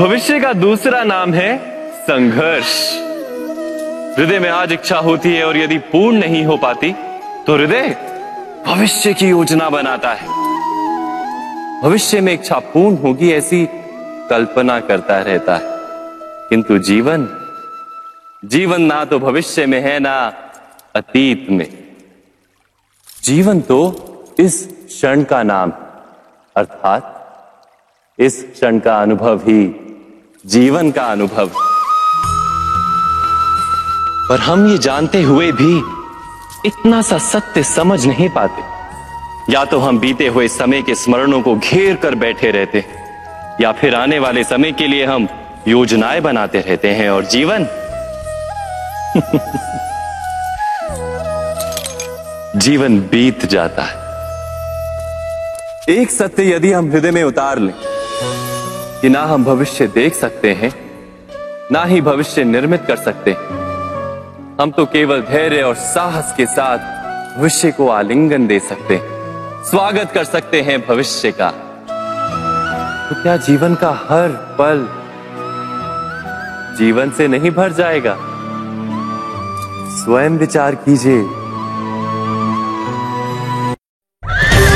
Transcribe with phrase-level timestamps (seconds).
[0.00, 1.48] भविष्य का दूसरा नाम है
[2.02, 2.68] संघर्ष।
[4.18, 6.92] हृदय में आज इच्छा होती है और यदि पूर्ण नहीं हो पाती
[7.46, 7.88] तो हृदय
[8.66, 10.28] भविष्य की योजना बनाता है।
[11.82, 13.68] भविष्य में इच्छा पूर्ण होगी ऐसी
[14.30, 15.68] कल्पना करता रहता है।
[16.48, 17.28] किंतु जीवन
[18.44, 20.32] जीवन ना तो भविष्य में है, ना
[20.94, 21.68] अतीत में।
[23.24, 25.72] जीवन तो इस क्षण का नाम
[26.56, 27.16] अर्थात
[28.18, 29.79] इस क्षण का अनुभव ही
[30.46, 31.50] जीवन का अनुभव।
[34.28, 35.82] पर हम ये जानते हुए भी
[36.68, 38.62] इतना सा सत्य समझ नहीं पाते।
[39.52, 42.84] या तो हम बीते हुए समय के स्मरणों को घेर कर बैठे रहते
[43.60, 45.28] या फिर आने वाले समय के लिए हम
[45.68, 47.66] योजनाएँ बनाते रहते हैं और जीवन।
[52.60, 54.00] जीवन बीत जाता है।
[55.98, 57.89] एक सत्य यदि हम हृदय में उतार लें
[59.00, 60.72] कि ना हम भविष्य देख सकते हैं,
[61.72, 63.32] ना ही भविष्य निर्मित कर सकते
[64.60, 70.12] हम तो केवल धैर्य और साहस के साथ भविष्य को आलिंगन दे सकते हैं, स्वागत
[70.14, 71.50] कर सकते हैं भविष्य का।
[73.08, 74.28] तो क्या जीवन का हर
[74.58, 74.86] पल
[76.78, 78.16] जीवन से नहीं भर जाएगा?
[79.96, 81.39] स्वयं विचार कीजिए।